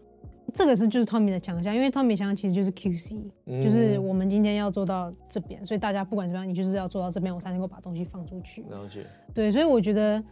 [0.55, 8.63] 这个是就是 Tommy 的强项，因为 Tommy 强项其实就是 QC，就是我们今天要做到这边，所以大家不管怎么样，你就是要做到这边，我才能够把东西放出去。
[8.71, 9.05] 了解。
[9.35, 10.23] 对，所以我觉得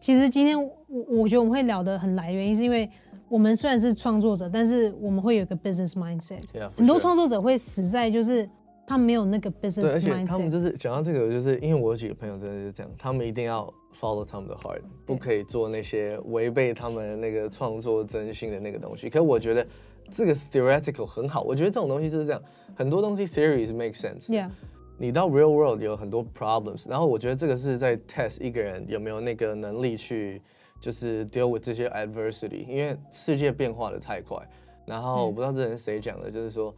[0.00, 0.70] 其实今天我
[1.08, 2.88] 我觉得我们会聊得很来，原因是因为。
[3.28, 6.44] 我们虽然是创作者，但是我们会有一个 business mindset。
[6.76, 8.48] 很多创作者会死在就是
[8.86, 10.26] 他没有那个 business mindset。
[10.26, 19.10] 他们就是讲到这个，就是因为我有几个朋友真的是这样，他们一定要 follow 他们的 heart，不可以做那些违背他们那个创作真心的那个东西。
[19.10, 19.66] 可是我觉得
[20.10, 22.42] 这个 theoretical 很好，我觉得这种东西就是这样，
[22.74, 24.28] 很多东西 theories make sense。
[24.28, 24.50] Yeah。
[24.98, 30.40] 你到 real world 有很多 problems，然后我觉得这个是在 test 一个人有没有那个能力去。
[30.78, 34.36] 就是 deal with 这些 adversity，因为世界变化的太快，
[34.84, 36.72] 然后我不知道这人谁讲的，就是说，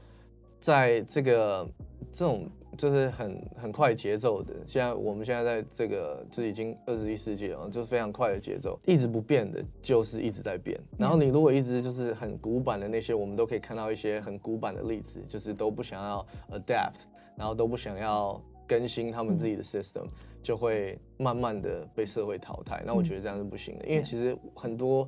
[0.60, 1.68] 在这个
[2.12, 10.78] 这种就是很很快节奏的，现在我们现在在这个就已经二十一世纪了，就是非常快的节奏，一直不变的，就是一直在变。
[10.96, 17.00] 然后你如果一直就是很古板的那些，我们都可以看到一些很古板的例子，就是都不想要 adapt，
[17.36, 20.06] 然后都不想要更新他们自己的 system。
[20.40, 25.06] 就会慢慢的被社会淘汰，那我觉得这样是不行的，因为其实很多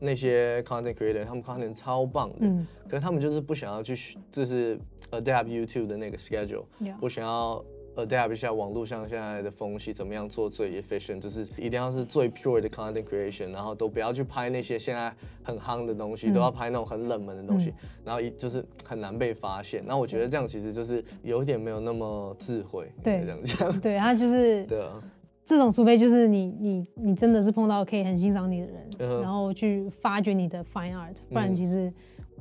[0.00, 2.46] 那些 content creator，他们 content 超棒的，
[2.88, 4.78] 可是他们就是不想要去，就是
[5.10, 6.64] adapt YouTube 的那个 schedule，
[7.00, 7.64] 不想要。
[7.96, 19.82] adapt 一下网络上现在的风气，怎么样做最 efficient，就是一定要是最 pure 的 content creation，然后都不要去拍那些现在很夯的东西，都要拍那种很冷门的东西，然后一就是很难被发现。
[19.84, 23.80] 那我觉得这样其实就是有点没有那么智慧，对，这样讲。
[23.80, 25.02] 对，他就是 对啊，
[25.48, 31.92] 这种除非就是你你你真的是碰到可以很欣赏你的人，然后去发掘你的 fine art，不然其实。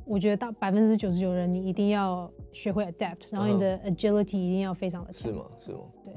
[0.10, 5.30] 我觉得大百分之九十九人，你一定要学会 adapt，然后你的 agility 一定要非常的强。
[5.30, 5.46] 是吗？
[5.60, 5.80] 是吗？
[6.02, 6.14] 对。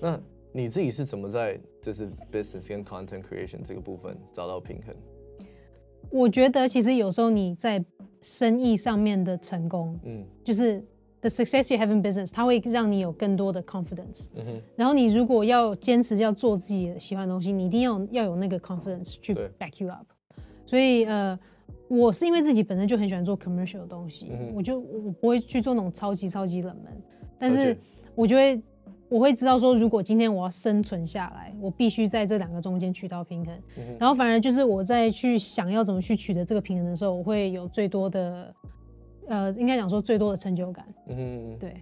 [0.00, 0.18] 那
[0.50, 4.96] 你自己是怎么在就是 business 跟 content creation 这个部分找到平衡？
[6.10, 7.84] 我觉得其实有时候你在
[8.22, 10.82] 生意上面的成功，嗯，就是
[11.20, 14.28] the success you have in business，它会让你有更多的 confidence。
[14.34, 14.62] 嗯哼。
[14.76, 20.06] 然后你如果要坚持要做自己喜欢的东西，你一定要要有那个 confidence 去 back you up。
[20.66, 21.38] 所以呃。
[21.90, 26.92] 我是因为自己本身就很喜欢做 commercial 的东西，我就我不会去做那种超级超级冷门，
[27.38, 27.74] 但是
[28.14, 28.62] 我就会
[29.08, 33.58] 我会知道说，如果今天我要生存下来，我必须在这两个中间取到平衡，
[33.98, 38.54] 然后反而就是我在去想要怎么去取得这个平衡的时候，我会有最多的，
[39.28, 40.86] 呃，应该讲说最多的成就感。
[41.06, 41.74] 嗯，对，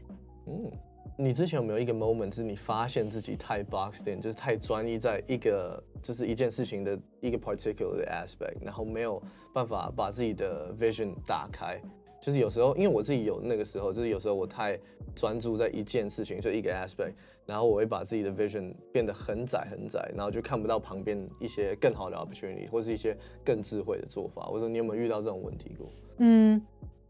[0.46, 0.70] 嗯。
[1.18, 9.22] 你之前有没有一个 moment 是你发现自己太 boxed in，就是太专一在一个就是一件事情的一个 particular 的 aspect，然后没有
[9.54, 11.80] 办法把自己的 vision 打开。
[12.20, 14.78] 就是有时候，因为我自己有那个时候，就是有时候我太
[15.14, 17.14] 专注在一件事情，就一个 aspect，
[17.46, 24.50] 然后我会把自己的 vision 变得很窄很窄，然后就看不到旁边一些更好的 opportunity 或是一些更智慧的做法。
[24.52, 25.88] 我说你有没有遇到这种问题过？
[26.18, 26.60] 嗯。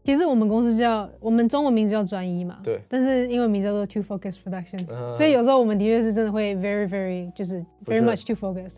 [0.07, 2.79] 其实我们公司叫我们中文名字叫专一嘛，对。
[2.87, 8.77] 但是英文名叫做 Two Focus Productions，所以有时候我们的确是真的会 very very 就是 very much too focused。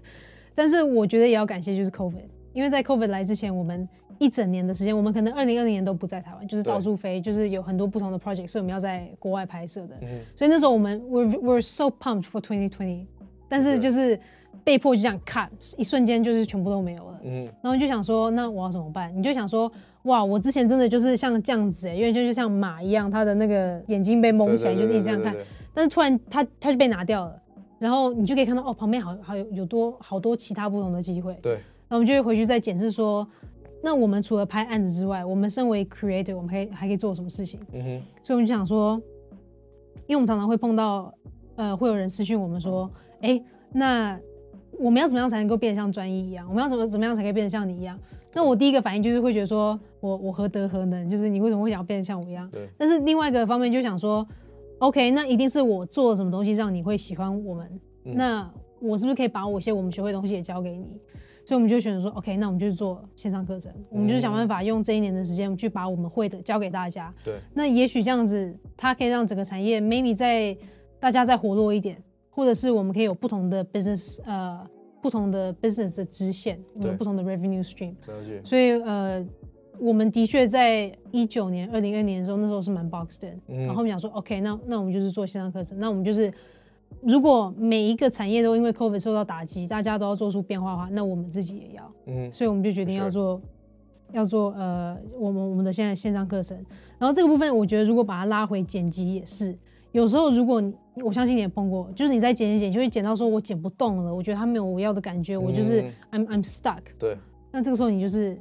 [0.55, 3.87] 但是我觉得也要感谢就是 COVID，因为在 COVID 来之前，我们
[4.17, 9.95] 一整年的时间，我们可能二零二零年都不在台湾，就是到处飞，就是有很多不同的 project 是我们要在国外拍摄的。
[10.35, 13.05] 所以那时候我们 we were so pumped for 2020，
[13.47, 14.19] 但是就是
[14.63, 17.19] 被迫就这样看，一瞬间就是全部都没有了。
[17.23, 17.45] 嗯。
[17.61, 19.15] 然后就想说，那我要怎么办？
[19.17, 19.71] 你就想说。
[20.03, 25.35] 哇，我之前真的就是像这样子哎，因为就是像马一样，他的那个眼睛被蒙起来，就是一直这样看。
[25.73, 27.41] 但是突然他他就被拿掉了，
[27.77, 31.37] 然后你就可以看到哦，旁边好好有有多好多其他不同的机会。
[31.41, 31.59] 对。
[31.89, 33.27] 那我们就会回去再检视说，
[33.83, 37.59] 那我们除了拍案子之外，我们身为 creator，我们可以还可以做什么事情？
[37.73, 38.01] 嗯哼。
[38.23, 38.99] 所以我们就想说，
[40.07, 41.13] 因为我们常常会碰到，
[41.57, 43.39] 呃，会有人私讯我们说，哎，
[43.73, 44.17] 那
[44.79, 46.47] 我们要怎么样才能够变得像专一一样？
[46.47, 47.99] 我们要怎么怎么样才可以变得像你一样？
[48.33, 51.09] 那我第一个反应就是会觉得说，我我何德何能？
[51.09, 52.49] 就是你为什么会想要变得像我一样？
[52.51, 52.67] 对。
[52.77, 54.25] 但是另外一个方面就想说
[54.79, 57.79] ，OK，那一定是我做了什么东西让你会喜欢我们。
[58.03, 60.99] 那我是不是可以把我一些我们学会的东西也教给你？
[61.45, 67.11] 所以我们就选择说，OK，那我们就做线上课程，我们就是想办法用这一年的时间去把我们会的教给大家。
[67.23, 70.55] 对，那也许这样子，它可以让整个产业 maybe 在
[70.99, 71.99] 大家再活络一点，
[72.39, 74.65] 或者是我们可以有不同的 business，呃，
[75.01, 77.93] 不同的 business 的支线，有不同的 revenue stream。
[78.07, 78.41] 了解。
[78.45, 79.23] 所以呃，
[79.77, 86.31] 我们的确在一九年、二零二年的时候，那时候是蛮 boxed in，然后我们想说，OK，那那我们就是做线上课程，那我们就是。
[87.03, 91.93] 如果每一个产业都因为 COVID 受到打击，大家都要做出变化的话，那我们自己也要。
[92.07, 93.39] 嗯，所以我们就决定要做，
[94.11, 96.57] 要做呃，我们我们的现在线上课程。
[96.97, 99.55] 然后这个部分，我觉得如果把它拉回剪辑也是，
[99.91, 100.73] 有时候如果你
[101.03, 106.81] 我相信你也碰过，就是你在剪剪剪，就会剪到说我剪不动了，我觉得它没有我要的感觉，我就是 I'm I'm stuck。
[106.97, 107.17] 对。
[107.51, 108.37] 那这个时候你就是。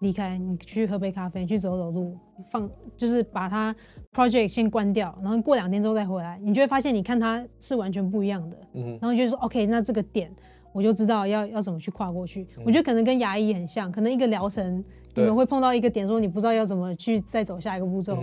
[0.00, 2.14] 离开，你去喝杯咖啡，去走走路，
[2.50, 2.68] 放
[2.98, 3.74] 就是把它
[4.12, 8.58] project 先关掉，然后过两天之后再回来，你就会发现，你看它是完全不一样的。
[8.74, 10.30] 嗯，然后就说 OK，那这个点
[10.74, 12.46] 我就知道要要怎么去跨过去。
[12.62, 18.22] 我觉得可能跟牙医很像，可能一个疗程你们会碰到一个点，说你不知道要怎么去再走下一个步骤。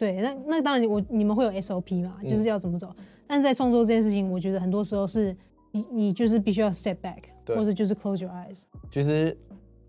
[0.00, 2.90] 对，那那当然我你们会有 SOP 嘛，就是要怎么走。
[3.26, 5.36] 但是在创作这件事情，我觉得很多时候是
[5.70, 8.62] 你你就是必须要 step back，或者就是 close your eyes。
[8.90, 9.36] 其实。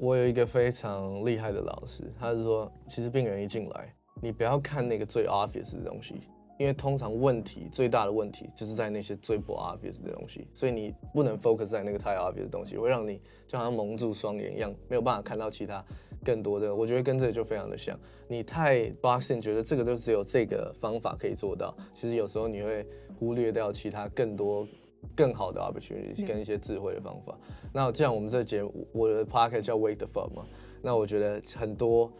[0.03, 6.15] 我有一个非常厉害的老师，他是说，其实病人一进来，你不要看那个最 obvious 的东西，
[6.57, 15.85] 因为通常问题最大的问题就是在那些最不 obvious 的东西，所以你不能 focus 在那个太 obvious 的东西，会让你就好像蒙住双眼一样，没有办法看到其他
[16.23, 16.73] 更多的。
[16.73, 22.85] 我觉得跟这个就非常的像，你太 boxing，觉得这个就只有这个方法可以做到，其实有时候你会
[23.19, 24.67] 忽略掉其他更多。
[25.15, 27.35] 更好的 opportunity 跟一些智慧的方法。
[27.73, 30.45] 那这样我们这节目，我的 podcast 叫 Wake the Fuck 嘛。
[30.79, 32.13] 那我觉得很多，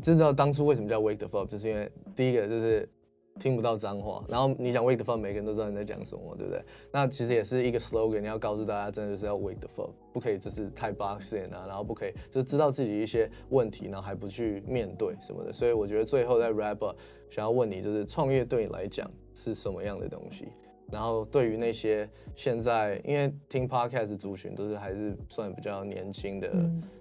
[0.00, 2.88] 知道当初为什么叫 Wake the Fuck，就是因为第一个就是
[3.40, 4.24] 听不到脏话。
[4.28, 6.62] 然后你想 Wake the Fuck，每个人都知道你在讲什么，对不对？
[6.92, 15.52] 那其实也是一个 slogan，你要告诉大家，真的就是要 Wake the Fuck，不可以就是太 boxing 啊，然后不可以就是知道自己一些问题，然后还不去面对什么的。
[15.52, 16.96] 所以我觉得最后在 wrap up，
[17.30, 20.48] 想要问你，就是创业对你来讲是什么样的东西？
[20.92, 26.48] 然后对于那些现在因为听 podcast 族群都是还是算比较年轻的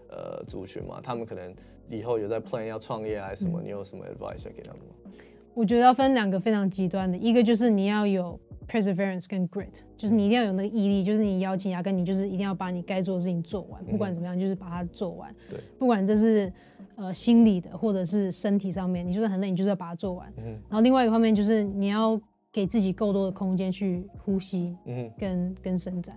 [0.10, 1.54] 呃族群嘛，他们可能
[1.90, 4.96] 以后有在 plan 要创业还是什么，你有什么 advice 给他们吗？
[5.54, 15.34] 我觉得要分两个非常极端的，一个就是你要有 perseverance 跟 grit，就是你一定要有那个毅力，就是你咬紧牙根，你就是一定要把你该做的事情做完，不管怎么样，就是把它做完。
[15.50, 16.52] 对，不管这是
[16.96, 20.32] 呃心理的或者是身体上面，你就是很累，你就是要把它做完。
[20.38, 20.46] 嗯。
[20.70, 22.20] 然后另外一个方面就是你要。
[22.54, 26.16] 给自己够多的空间去呼吸，嗯，跟跟伸展。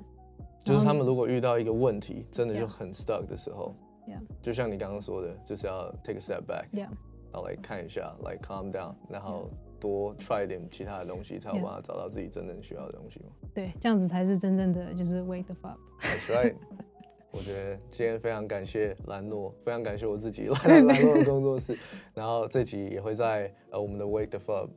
[0.63, 3.75] 就是他们如果遇到一个问题，真的就很 stuck 的时候
[4.07, 6.89] ，yeah，就像你刚刚说的，就是要 take a step back，yeah，
[7.37, 13.27] 然后来看一下，like calm down，然后多 try 一点其他的东西，才有办法找到自己真正需要的东西嘛。
[13.53, 15.79] 对，这样子才是真正的就是 wake the up。
[16.01, 16.55] That's right。
[17.33, 21.79] 我觉得今天非常感谢兰诺，非常感谢我自己 兰诺的工作室，
[22.15, 24.71] 然后这集也会在呃我们的 wake the up。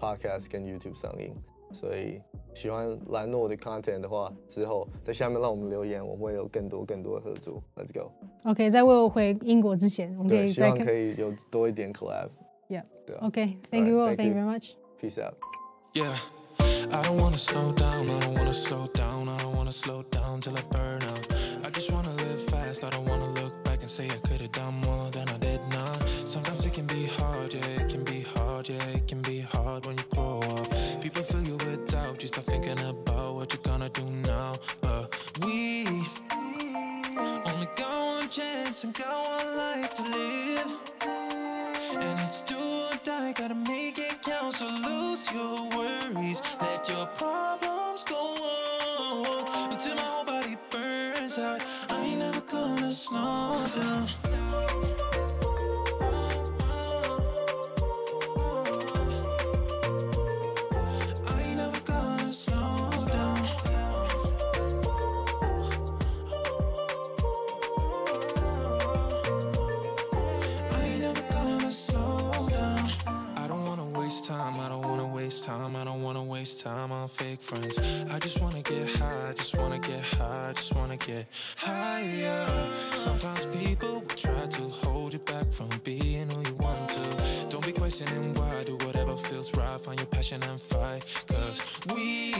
[0.00, 1.36] Podcast 跟 YouTube 上映，
[1.71, 2.21] 所以
[2.53, 7.61] 喜欢兰诺的 content 的话，之后在下面让我们留言，我们会有更多更多的合作。
[7.75, 12.83] Let's go。OK，在为我回英国之前，我们可以希望可以有多一点 collab。Yeah。
[13.05, 13.15] 对。
[13.17, 14.15] OK，Thank you all.
[14.15, 14.75] Thank you very much.
[14.99, 15.35] Peace out.
[15.93, 16.15] Yeah.
[16.89, 20.39] I don't wanna slow down, I don't wanna slow down, I don't wanna slow down
[20.39, 21.27] till I burn out.
[21.63, 24.79] I just wanna live fast, I don't wanna look back and say I could've done
[24.85, 25.93] more than I did now.
[26.25, 28.79] Sometimes it can be hard, yeah, it can be hard, yeah,
[38.84, 40.66] And got one life to live.
[41.02, 46.42] And it's do or die, gotta make it count, so lose your worries.
[46.60, 48.16] Let your problems go
[49.54, 51.60] on until my whole body burns out.
[51.90, 54.21] I ain't never gonna slow down.
[77.22, 77.78] Fake friends.
[78.10, 81.26] I just wanna get high, just wanna get high, just wanna get
[81.56, 82.72] higher.
[83.06, 87.04] Sometimes people will try to hold you back from being who you want to.
[87.48, 91.02] Don't be questioning why, do whatever feels right, find your passion and fight.
[91.28, 91.58] Cause
[91.90, 92.34] we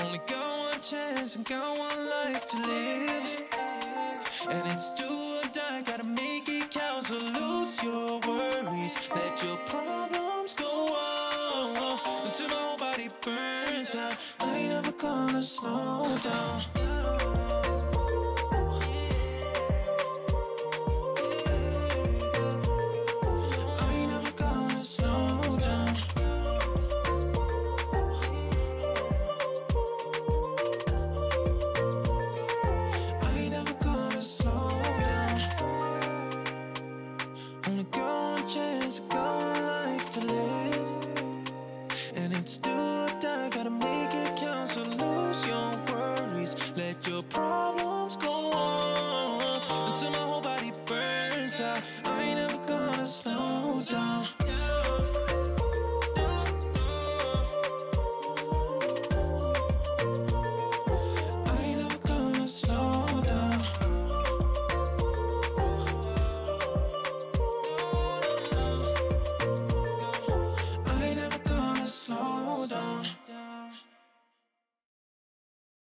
[0.00, 3.26] only got one chance and got one life to live.
[4.54, 8.20] And it's do or die, gotta make it count, so lose your
[13.28, 14.16] I
[14.56, 16.75] ain't never gonna slow down.